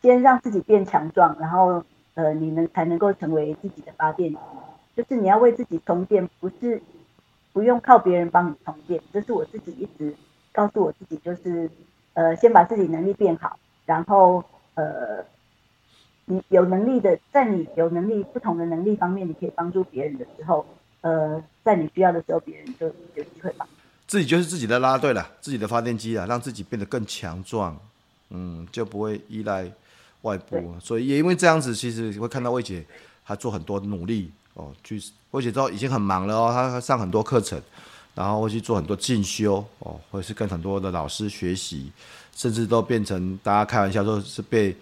[0.00, 1.84] 先让自己变强壮，然后。
[2.16, 4.38] 呃，你能才能够成为自己的发电机，
[4.96, 6.82] 就是你要为自己充电，不是
[7.52, 8.98] 不用靠别人帮你充电。
[9.12, 10.16] 这是我自己一直
[10.50, 11.70] 告诉我自己，就是
[12.14, 14.42] 呃，先把自己能力变好，然后
[14.76, 15.22] 呃，
[16.24, 20.64] 你有能力的，在你有能力不同的能力方面，你可以帮助别人的时候，
[21.02, 23.68] 呃，在你需要的时候，别人就有机会帮。
[24.06, 27.78] 自己就是自己的拉队了，自己的发电机啊，让自己变得更强壮，
[28.30, 29.70] 嗯，就不会依赖。
[30.26, 32.84] 外部，所以也因为这样子，其实会看到魏姐
[33.24, 37.60] 她做很多努力哦，去魏姐知道已经很忙了哦，她上很多课程，
[38.14, 41.92] 然后会去做很多进修哦，或者是跟很多的老师学习，
[42.34, 44.76] 甚至都变成大家开玩笑说是被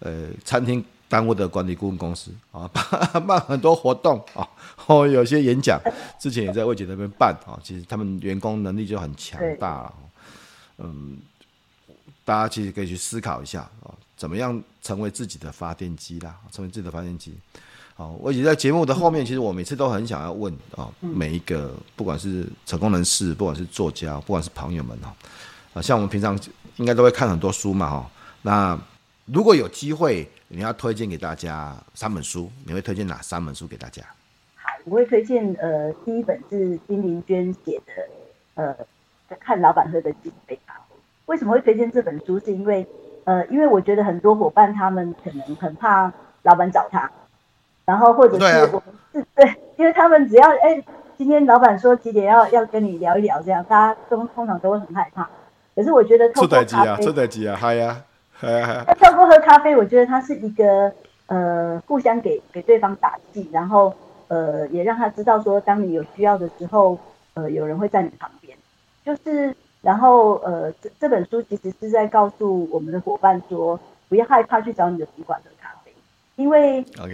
[0.00, 4.48] 呃餐厅耽误的管理顾问公司啊，办 办很多活动啊，
[4.86, 5.80] 哦，有些演讲
[6.18, 9.94] 之前也在魏姐那边办啊，其实他们员工能力就很强大了，
[10.78, 11.18] 嗯，
[12.24, 13.94] 大家其实可以去思考一下啊。
[14.16, 16.34] 怎么样成为自己的发电机啦？
[16.50, 17.34] 成为自己的发电机。
[17.94, 25.16] 好，我也在节目的后面，其实我每次都很想要问啊，每一个不管是成功人士，不管是作家，不管是朋友们哈，
[25.74, 26.38] 啊，像我们平常
[26.76, 28.10] 应该都会看很多书嘛哈。
[28.42, 28.78] 那
[29.24, 34.02] 如果有机会，你要推荐给大家三本书，你会推荐哪三本书给大家？
[34.56, 37.92] 好，我会推荐呃，第一本是金玲娟写的
[38.54, 38.76] 呃，
[39.40, 40.94] 看老板喝的几杯咖啡。
[41.24, 42.38] 为什么会推荐这本书？
[42.40, 42.86] 是因为
[43.26, 46.12] 呃，因为我觉得很多伙伴他们可能很怕
[46.42, 47.10] 老板找他，
[47.84, 50.80] 然后或者是我们是对， 对，因为他们只要哎，
[51.18, 55.28] 今天老板说几点要要跟你聊一聊，这样大家都通常都会很害怕。
[55.74, 58.00] 可是我觉得透过咖啡，出代机啊，嗨呀，
[58.32, 58.84] 嗨呀，嗨。
[58.86, 60.92] 那透过喝咖啡，我觉得它是一个
[61.26, 63.92] 呃，互相给给对方打气，然后
[64.28, 66.96] 呃，也让他知道说，当你有需要的时候，
[67.34, 68.56] 呃，有人会在你旁边，
[69.04, 69.52] 就是。
[69.86, 75.92] 然后，呃，这这本书其实是在告诉我们的伙伴说，不要害怕去找你的主管喝咖啡，
[76.34, 77.06] 因为.呃，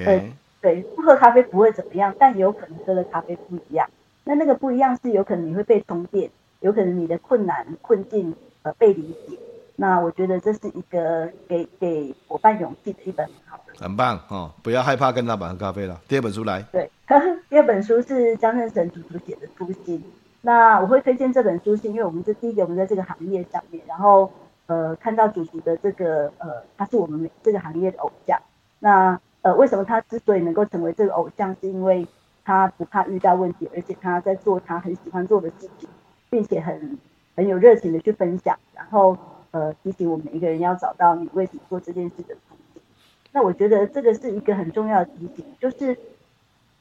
[0.63, 3.87] 对，不喝咖啡不会怎么样，但有可能喝的咖啡不一样。
[4.25, 6.31] 那那个不一样是有可能你会被充电，
[6.61, 9.39] 有可能你的困难困境呃被理解。
[9.77, 14.51] 那我觉得这是一个给给伙伴勇气的一本很好的，很棒哦！
[14.63, 16.01] 不要害怕跟老板喝咖啡了。
[16.09, 19.99] 第二本书来，对，呵呵第二本书是江振成主主写的《初心》。
[20.45, 24.31] 那我会推荐这本书，是因为我们这第一个，我们在这个行业上面，然后
[24.67, 28.39] 呃看到主厨的这个呃，他是我们这个行业的偶像。
[28.81, 32.07] 那呃为什么他之所以能够成为这个偶像，是因为
[32.45, 35.89] 他不怕遇到问题，而且他在做他很喜欢做的事情，
[36.29, 36.99] 并且很
[37.37, 39.17] 很有热情的去分享，然后
[39.53, 42.83] 呃提醒我们每一个人要找到你为什么做这件事的途径。
[43.31, 45.97] 那我觉得这个是一个很重要的提醒，就是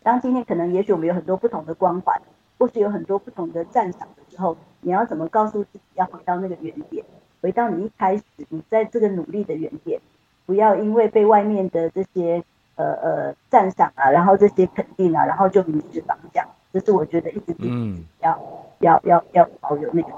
[0.01, 2.19] 当今天可能也许我们有很多不同的光环，
[2.61, 7.03] 或是有很多不同的赞赏的时候，你要怎么告诉自己要回到那个原点，
[7.41, 9.99] 回到你一开始你在这个努力的原点，
[10.45, 12.43] 不要因为被外面的这些。
[12.75, 16.43] 呃呃，赞赏啊，然后这些肯定啊，然后就迷失方向，
[16.73, 18.39] 这是我觉得一直嗯要
[18.79, 20.09] 要要要保有那个。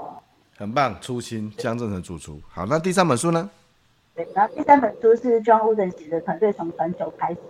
[0.56, 2.40] 很棒，初心江正成主厨。
[2.48, 3.50] 好，那第三本书呢？
[4.14, 7.40] 对，然后第三本书是 John Wooden 写的《团队从传球开始》。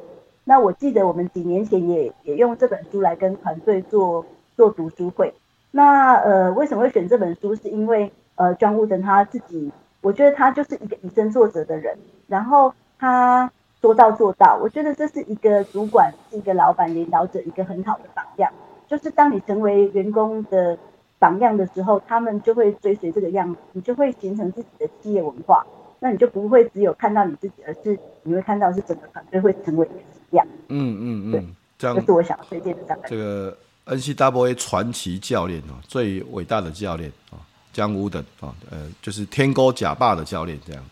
[0.43, 4.25] 那我记得我们几年前也也用这本书来跟团队做
[4.57, 5.33] 做读书会。
[5.71, 7.55] 那呃，为什么会选这本书？
[7.55, 13.51] 是因为呃，John Wooden 他自己，我觉得他就是一个以身作则的人，然后他。
[13.81, 18.51] 说到做到，我觉得这是一个主管、是一个老板、领导者一个很好的榜样。
[18.89, 20.79] 就是当你成为员工的
[21.19, 25.67] 榜样的时候，他们就会追随这个样子，你就会形成自己的企业文化。
[25.99, 30.47] 那你就不会只有看到你自己，而是你会看到是整个团队会成为一个什么样。
[30.69, 31.47] 嗯嗯嗯，对，
[31.77, 33.55] 这样这是我想推荐的这
[33.87, 37.37] NCAA 传奇教练哦，最伟大的教练啊
[37.75, 40.83] ，John Wooden 啊，呃，就是天勾假霸的教练这样。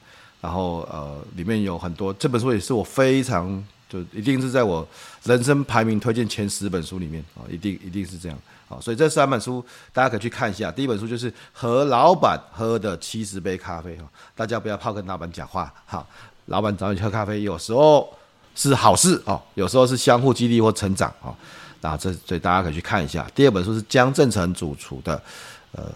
[0.41, 4.87] 然后呃，里面有很多，这本书也是我非常就一定是在我
[5.23, 8.37] 人生排名推荐前十本书里面啊，一定一定是这样
[8.69, 8.77] 啊。
[8.81, 10.71] 所以这三本书大家可以去看一下。
[10.71, 16.05] 第一本书就是和老板喝的七十杯咖啡哈，大家不要怕跟老板讲话哈，
[16.47, 18.13] 老板找你喝咖啡，有时候
[18.57, 21.33] 是好事哦，有时候是相互激励或成长哦
[21.83, 21.91] 啊。
[21.91, 23.31] 那这所以大家可以去看一下。
[23.35, 25.23] 第二本书是江正诚主厨的
[25.73, 25.93] 呃。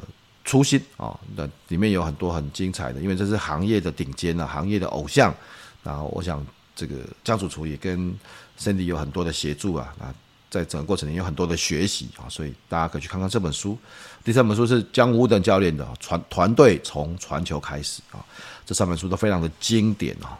[0.49, 5.35] 初心啊，那里面有很多很精彩的，因为这是行业的顶尖啊，行业的偶像。
[5.83, 8.17] 然后我想，这个江主厨也跟
[8.57, 10.07] Cindy 有很多的协助啊，那
[10.49, 13.77] 在整个过程里有很多的学习啊，所以大家可以去看看这本书。
[14.23, 18.25] 第三本书是江武等教练的传团队从传球开始啊，
[18.65, 20.39] 这三本书都非常的经典啊。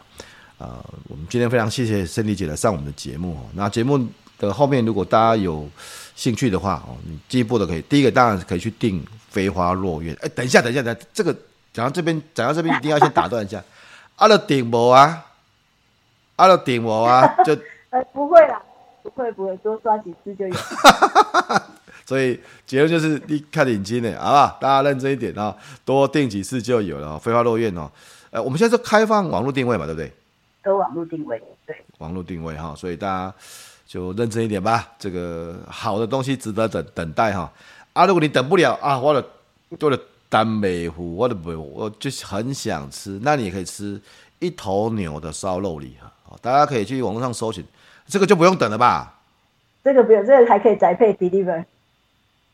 [0.57, 3.37] 呃，我们今天非常谢谢 Sandy 姐来上我们的节目。
[3.53, 4.07] 那节目
[4.39, 5.67] 的后面，如果大家有
[6.15, 9.05] 兴趣的话哦，你进一步的可以，第一个当然可以去订。
[9.29, 11.35] 飞花落院，哎，等一下，等一下，等一下，这个
[11.71, 13.63] 讲到这边，讲到这边一定要先打断一下。
[14.15, 15.25] 阿乐顶无啊，
[16.37, 17.53] 阿乐顶无啊，就
[17.91, 18.59] 呃不会啦，
[19.03, 20.55] 不会不会，多刷几次就有。
[22.03, 24.57] 所以结论就是你看眼睛呢，好不好？
[24.59, 27.19] 大家认真一点啊，多订几次就有了。
[27.19, 27.91] 飞花落院哦，
[28.31, 30.11] 呃，我们现在是开放网络定位嘛，对不对？
[30.63, 31.75] 都网络定位，对。
[31.99, 33.33] 网络定位哈，所以大家
[33.87, 34.87] 就认真一点吧。
[34.99, 37.51] 这个好的东西值得等等待哈。
[37.93, 39.25] 啊，如果你等不了啊，我的
[39.79, 39.97] 做了
[40.29, 43.99] 单美糊，我的不，我就是很想吃，那你也可以吃
[44.39, 47.65] 一头牛的烧肉礼盒，大家可以去网络上搜寻，
[48.05, 49.15] 这个就不用等了吧？
[49.83, 51.63] 这个不用，这个还可以宅配 deliver。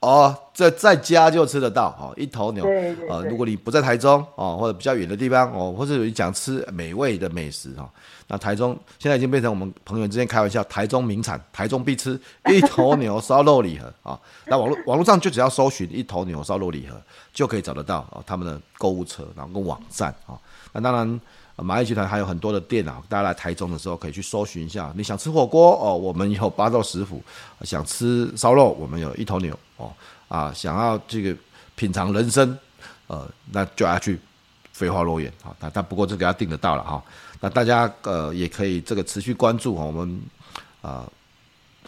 [0.01, 2.63] 哦，这在家就吃得到哦，一头牛。
[2.63, 3.09] 对对对。
[3.09, 7.89] 呃，如果你不在台中哦，或者比较远的地方哦，或者你想吃美味的美食哈。
[8.33, 12.19] 那台中现在已经变成我们朋友之间开玩笑，台中名产，台中必吃
[12.49, 14.19] 一头牛烧肉礼盒啊。
[14.49, 16.99] 那网络网络上就只要搜寻一头牛烧肉礼盒，
[17.31, 20.33] 就可以找得到啊他们的购物车，然后跟网站啊。
[20.71, 21.21] 那当然，
[21.57, 24.91] 蚂蚁集团还有很多的店啊，大家来台中的时候可以去搜寻一下。
[24.95, 27.17] 你想吃火锅哦，我们有八道食府；
[27.61, 29.93] 想吃烧肉，我们有一头牛哦。
[30.27, 31.35] 啊，想要这个
[31.75, 32.57] 品尝人生，
[33.05, 34.19] 呃，那就要去
[34.71, 35.55] 飞花落院啊。
[35.59, 37.03] 但但不过这个要订得到了哈。
[37.43, 40.21] 那大家呃也可以这个持续关注哈，我们
[40.81, 41.05] 啊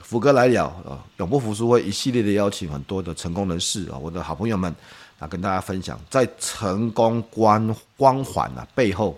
[0.02, 4.76] 福哥来了啊，永不服输会一系列的邀请很多的成功人士啊，我的好朋友们
[5.18, 9.18] 啊，跟大家分享在成功光光环啊背后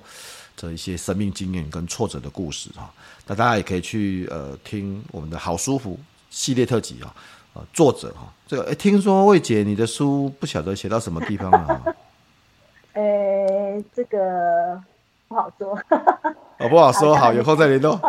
[0.56, 2.94] 这一些生命经验跟挫折的故事哈。
[3.26, 7.16] 那大家也可以去呃听我们的好书福系列特辑啊，
[7.56, 11.96] 呃作者哈这个哎听说魏姐你的书不晓得写到什么地方了？
[12.94, 14.80] 呃、 欸，这个。
[15.28, 15.78] 不好说，
[16.60, 18.00] 哦，不好说，好，有空再联络。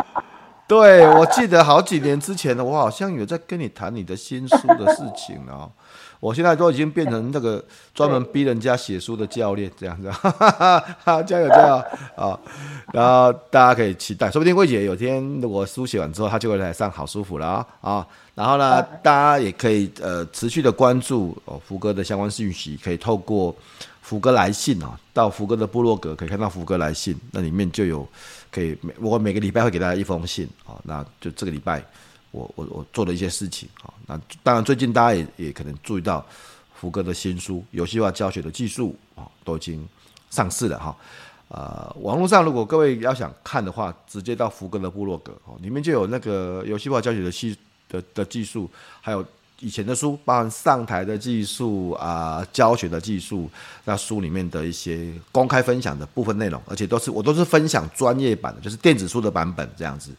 [0.67, 5.69] 对，我记得好几年之前呢，我好像有在跟你谈你的新书的事情哦。
[6.19, 7.63] 我现在都已经变成那个
[7.93, 11.75] 专门逼人家写书的教练这样子，哈哈哈，加油加油
[12.15, 12.37] 啊！
[12.91, 18.07] 然后大家可以期待，说不定魏姐有天如果书写完之后，她就会来上好舒服了啊啊！
[18.35, 23.55] 然后呢，大家也可以呃持续的关注哦福哥的相关讯息，可以透过。
[24.09, 28.07] 福哥来信啊，到福哥的部落格可以看到福哥来信，那里面就有
[28.49, 31.79] 可以每我每个礼拜会给大家一封信啊，那就这个礼拜
[32.31, 33.69] 我我我做了一些事情。
[33.83, 36.25] 啊，那当然最近大家也也可能注意到
[36.73, 39.87] 福哥的新书游戏化教学的技术啊都已经
[40.31, 40.97] 上市了哈，
[41.49, 47.55] 呃，网络上如果各位要想看的话，直接到福哥的部落格哦，里面就有那个游戏化教学的技
[47.87, 48.67] 的的技术，
[49.01, 49.23] 还有
[49.59, 53.49] 以前的书，包含上台的技术啊、教学的技术，
[53.85, 60.11] 那书里面的一些公开分享的部分内容，而且都是我都是分享专业版的，就是电子书的版本这样子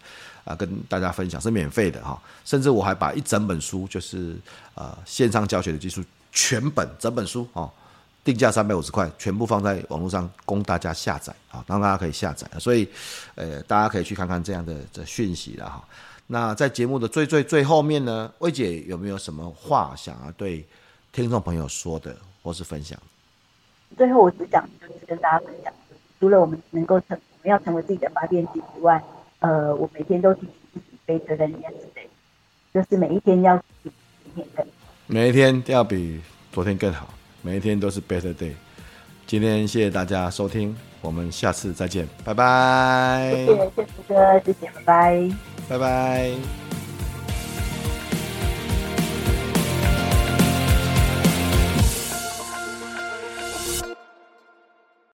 [0.45, 4.37] 啊、跟大家分享是免费的哈，甚至我还把一整本书，就是
[4.75, 7.71] 呃线上教学的技术全本整本书哦。
[8.23, 12.47] 定价三百五十块，全部放在网络上供大家下载啊，让大家可以下载。
[12.59, 12.87] 所以，
[13.35, 15.83] 呃，大家可以去看看这样的这讯息了哈。
[16.33, 20.65] 那在节目的最最最后面呢，魏姐有没有什么话想要对
[21.11, 22.97] 听众朋友说的，或是分享？
[23.99, 25.73] 最后我只想就是跟大家分享，
[26.21, 29.03] 除了我们能够成，我们要成为自己的发电机之外，
[29.41, 32.07] 呃，我每天都提醒自己 better yesterday，
[32.73, 33.91] 就是每一天要比
[34.23, 34.65] 今天更，
[35.09, 36.21] 每一天都要比
[36.53, 37.13] 昨天更好。
[37.43, 38.53] 每一天都是 better day。
[39.27, 43.33] 今天谢谢大家收听，我们下次再见，拜拜。
[43.35, 45.31] 谢谢谢福哥，谢谢，拜拜，
[45.71, 46.35] 拜拜。